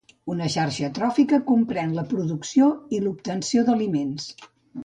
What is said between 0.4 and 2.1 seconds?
xarxa tròfica comprèn la